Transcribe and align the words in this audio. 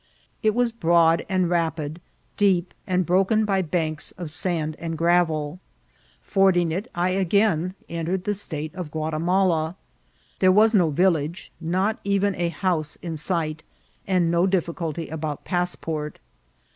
It 0.41 0.55
was 0.55 0.71
broad 0.71 1.23
and 1.29 1.47
rapid, 1.47 2.01
deep, 2.35 2.73
and 2.87 3.05
bro 3.05 3.23
ken 3.23 3.45
by 3.45 3.61
banks 3.61 4.11
of 4.13 4.31
sand 4.31 4.75
and 4.79 4.97
graveL 4.97 5.59
Fording 6.23 6.71
it, 6.71 6.89
I 6.95 7.11
again 7.11 7.75
entered 7.87 8.23
the 8.23 8.33
State 8.33 8.73
of 8.73 8.89
Ouatimala. 8.95 9.75
There 10.39 10.51
was 10.51 10.73
no 10.73 10.89
vil 10.89 11.11
lage, 11.11 11.51
not 11.61 11.99
even 12.03 12.33
a 12.33 12.49
house 12.49 12.95
in 13.03 13.15
sight, 13.15 13.61
and 14.07 14.31
no 14.31 14.47
difficulty 14.47 15.07
about 15.07 15.45
passport. 15.45 16.17